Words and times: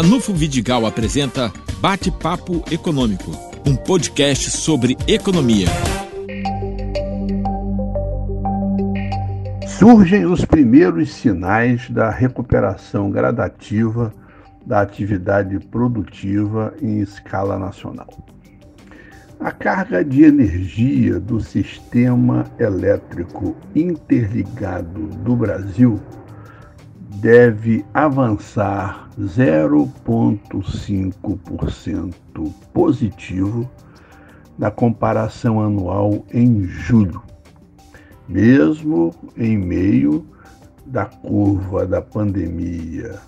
Ranulfo 0.00 0.32
Vidigal 0.32 0.86
apresenta 0.86 1.52
Bate-Papo 1.80 2.62
Econômico, 2.70 3.32
um 3.66 3.74
podcast 3.74 4.48
sobre 4.48 4.96
economia. 5.08 5.66
Surgem 9.66 10.24
os 10.24 10.44
primeiros 10.44 11.12
sinais 11.12 11.90
da 11.90 12.10
recuperação 12.10 13.10
gradativa 13.10 14.14
da 14.64 14.82
atividade 14.82 15.58
produtiva 15.66 16.72
em 16.80 17.00
escala 17.00 17.58
nacional. 17.58 18.06
A 19.40 19.50
carga 19.50 20.04
de 20.04 20.22
energia 20.22 21.18
do 21.18 21.40
sistema 21.40 22.46
elétrico 22.60 23.56
interligado 23.74 25.08
do 25.24 25.34
Brasil 25.34 26.00
deve 27.16 27.84
avançar 27.94 29.08
0,5% 29.18 32.14
positivo 32.72 33.68
na 34.58 34.70
comparação 34.70 35.60
anual 35.60 36.24
em 36.32 36.62
julho, 36.64 37.22
mesmo 38.28 39.12
em 39.36 39.56
meio 39.56 40.24
da 40.86 41.06
curva 41.06 41.86
da 41.86 42.00
pandemia 42.00 43.18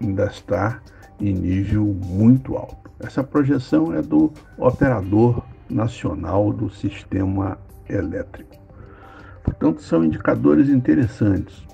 ainda 0.00 0.26
está 0.26 0.80
em 1.20 1.32
nível 1.32 1.96
muito 2.06 2.56
alto. 2.56 2.90
Essa 2.98 3.22
projeção 3.22 3.94
é 3.94 4.02
do 4.02 4.32
operador 4.58 5.44
nacional 5.70 6.52
do 6.52 6.68
sistema 6.70 7.56
elétrico. 7.88 8.56
Portanto, 9.42 9.82
são 9.82 10.04
indicadores 10.04 10.68
interessantes. 10.68 11.66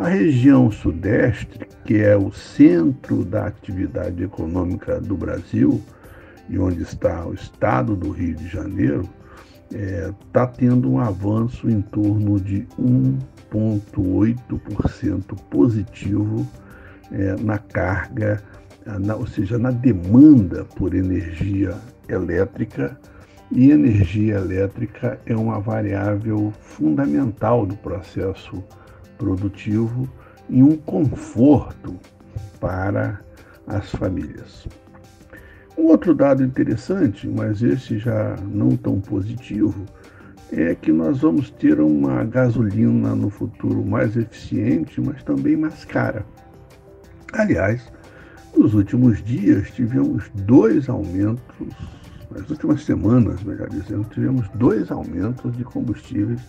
A 0.00 0.08
região 0.08 0.70
sudeste, 0.70 1.60
que 1.84 1.98
é 1.98 2.16
o 2.16 2.32
centro 2.32 3.22
da 3.22 3.48
atividade 3.48 4.24
econômica 4.24 4.98
do 4.98 5.14
Brasil 5.14 5.78
e 6.48 6.58
onde 6.58 6.80
está 6.80 7.26
o 7.26 7.34
estado 7.34 7.94
do 7.94 8.10
Rio 8.10 8.34
de 8.34 8.48
Janeiro, 8.48 9.06
está 9.70 9.78
é, 9.78 10.10
tá 10.32 10.46
tendo 10.46 10.90
um 10.90 10.98
avanço 10.98 11.68
em 11.68 11.82
torno 11.82 12.40
de 12.40 12.66
1,8% 12.80 15.38
positivo 15.50 16.48
é, 17.12 17.36
na 17.38 17.58
carga, 17.58 18.42
na, 18.86 19.16
ou 19.16 19.26
seja, 19.26 19.58
na 19.58 19.70
demanda 19.70 20.64
por 20.76 20.94
energia 20.94 21.76
elétrica. 22.08 22.98
E 23.52 23.70
energia 23.70 24.36
elétrica 24.36 25.20
é 25.26 25.36
uma 25.36 25.60
variável 25.60 26.50
fundamental 26.58 27.66
do 27.66 27.76
processo 27.76 28.64
produtivo 29.20 30.08
e 30.48 30.62
um 30.62 30.78
conforto 30.78 31.94
para 32.58 33.20
as 33.66 33.90
famílias. 33.90 34.66
Um 35.76 35.88
outro 35.88 36.14
dado 36.14 36.42
interessante, 36.42 37.28
mas 37.28 37.62
esse 37.62 37.98
já 37.98 38.34
não 38.50 38.76
tão 38.76 38.98
positivo, 38.98 39.84
é 40.50 40.74
que 40.74 40.90
nós 40.90 41.20
vamos 41.20 41.50
ter 41.50 41.80
uma 41.80 42.24
gasolina 42.24 43.14
no 43.14 43.28
futuro 43.28 43.84
mais 43.84 44.16
eficiente, 44.16 45.00
mas 45.00 45.22
também 45.22 45.54
mais 45.54 45.84
cara. 45.84 46.24
Aliás, 47.34 47.92
nos 48.56 48.74
últimos 48.74 49.22
dias 49.22 49.70
tivemos 49.70 50.28
dois 50.34 50.88
aumentos, 50.88 51.68
nas 52.30 52.48
últimas 52.48 52.84
semanas, 52.84 53.42
melhor 53.42 53.68
dizendo, 53.68 54.04
tivemos 54.10 54.48
dois 54.54 54.90
aumentos 54.90 55.56
de 55.56 55.64
combustíveis 55.64 56.40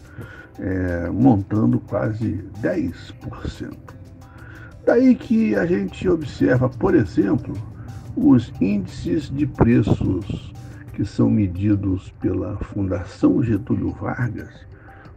é, 0.59 1.09
montando 1.09 1.79
quase 1.79 2.43
10%. 2.61 3.73
Daí 4.85 5.15
que 5.15 5.55
a 5.55 5.65
gente 5.65 6.07
observa, 6.07 6.69
por 6.69 6.95
exemplo, 6.95 7.53
os 8.15 8.51
índices 8.59 9.29
de 9.29 9.45
preços 9.45 10.53
que 10.93 11.05
são 11.05 11.29
medidos 11.29 12.11
pela 12.19 12.57
Fundação 12.57 13.41
Getúlio 13.41 13.91
Vargas, 13.91 14.53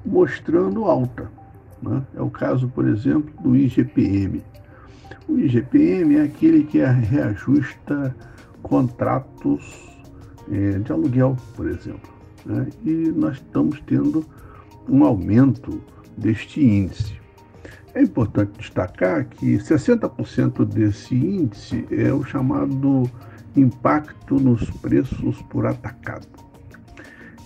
mostrando 0.04 0.84
alta. 0.84 1.30
Né? 1.82 2.03
É 2.14 2.22
o 2.22 2.30
caso, 2.30 2.69
por 2.69 2.86
exemplo, 2.86 3.32
do 3.42 3.56
IGPM. 3.56 4.42
O 5.28 5.38
IGPM 5.38 6.16
é 6.16 6.22
aquele 6.22 6.64
que 6.64 6.82
reajusta 6.84 8.14
contratos 8.62 9.94
é, 10.50 10.78
de 10.78 10.93
aluguel, 10.93 11.37
por 11.55 11.69
exemplo. 11.69 12.12
Né? 12.44 12.69
E 12.84 12.93
nós 13.15 13.37
estamos 13.37 13.81
tendo 13.87 14.25
um 14.88 15.05
aumento 15.05 15.81
deste 16.16 16.62
índice. 16.62 17.15
É 17.94 18.03
importante 18.03 18.59
destacar 18.59 19.27
que 19.27 19.56
60% 19.56 20.65
desse 20.65 21.15
índice 21.15 21.87
é 21.91 22.12
o 22.12 22.25
chamado 22.25 23.09
impacto 23.56 24.34
nos 24.34 24.69
preços 24.71 25.41
por 25.43 25.65
atacado. 25.66 26.27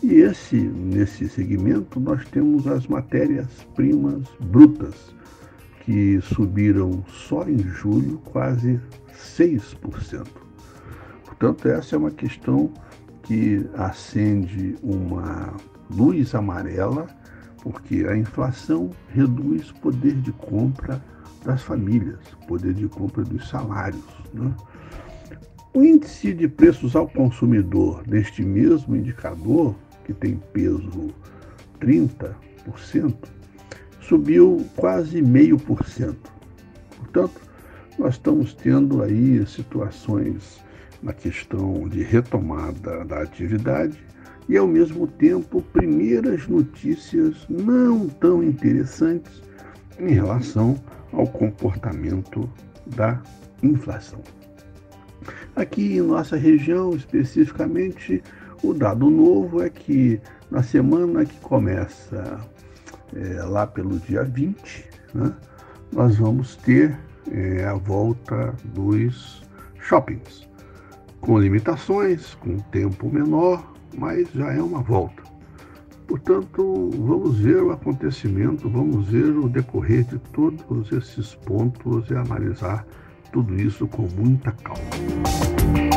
E 0.03 0.15
esse, 0.15 0.57
nesse 0.57 1.29
segmento 1.29 1.99
nós 2.01 2.25
temos 2.29 2.67
as 2.67 2.87
matérias-primas 2.87 4.23
brutas, 4.41 5.15
que 5.85 6.21
subiram 6.21 7.05
só 7.09 7.49
em 7.49 7.59
julho 7.59 8.19
quase 8.25 8.81
6%. 9.13 10.27
Portanto, 11.25 11.69
essa 11.69 11.97
é 11.97 11.99
uma 11.99 12.11
questão 12.11 12.73
que 13.29 13.69
acende 13.75 14.75
uma 14.83 15.55
luz 15.91 16.35
amarela 16.35 17.07
porque 17.63 18.07
a 18.09 18.17
inflação 18.17 18.89
reduz 19.11 19.69
o 19.69 19.75
poder 19.75 20.15
de 20.15 20.33
compra 20.33 20.99
das 21.45 21.61
famílias, 21.61 22.19
poder 22.47 22.73
de 22.73 22.89
compra 22.89 23.23
dos 23.25 23.47
salários. 23.47 24.03
Né? 24.33 24.51
O 25.75 25.85
índice 25.85 26.33
de 26.33 26.49
preços 26.49 26.97
ao 26.97 27.07
consumidor 27.07 28.03
neste 28.09 28.43
mesmo 28.43 28.97
indicador, 28.97 29.75
que 30.07 30.15
tem 30.15 30.41
peso 30.55 31.11
30%, 31.83 32.35
subiu 34.01 34.65
quase 34.75 35.21
meio 35.21 35.59
por 35.59 35.87
cento. 35.87 36.33
Portanto, 36.97 37.43
nós 37.99 38.15
estamos 38.15 38.55
tendo 38.55 39.03
aí 39.03 39.47
situações 39.47 40.67
na 41.03 41.13
questão 41.13 41.89
de 41.89 42.03
retomada 42.03 43.05
da 43.05 43.23
atividade 43.23 43.99
e, 44.49 44.57
ao 44.57 44.67
mesmo 44.67 45.07
tempo, 45.07 45.63
primeiras 45.73 46.49
notícias 46.49 47.47
não 47.49 48.09
tão 48.09 48.43
interessantes 48.43 49.43
em 49.99 50.13
relação 50.13 50.81
ao 51.13 51.27
comportamento 51.27 52.49
da 52.87 53.21
inflação. 53.63 54.21
Aqui 55.55 55.97
em 55.97 56.03
nossa 56.03 56.37
região, 56.37 56.95
especificamente, 56.95 58.23
o 58.63 58.73
dado 58.73 59.11
novo 59.11 59.63
é 59.63 59.69
que 59.69 60.21
na 60.51 60.63
semana 60.63 61.25
que 61.25 61.39
começa 61.41 62.41
é, 63.15 63.43
lá 63.43 63.67
pelo 63.67 63.99
dia 63.99 64.25
20, 64.25 64.85
né, 65.15 65.35
nós 65.93 66.17
vamos 66.17 66.57
ter 66.57 66.99
é, 67.31 67.65
a 67.65 67.75
volta 67.75 68.55
dos 68.65 69.43
shoppings, 69.81 70.48
com 71.21 71.39
limitações, 71.39 72.35
com 72.35 72.59
tempo 72.59 73.11
menor, 73.11 73.73
mas 73.97 74.29
já 74.33 74.53
é 74.53 74.63
uma 74.63 74.81
volta. 74.81 75.23
Portanto, 76.07 76.91
vamos 76.95 77.39
ver 77.39 77.63
o 77.63 77.71
acontecimento, 77.71 78.69
vamos 78.69 79.09
ver 79.09 79.37
o 79.37 79.49
decorrer 79.49 80.05
de 80.05 80.19
todos 80.33 80.91
esses 80.91 81.35
pontos 81.35 82.11
e 82.11 82.15
analisar 82.15 82.87
tudo 83.31 83.55
isso 83.61 83.87
com 83.87 84.09
muita 84.17 84.53
calma. 84.53 85.88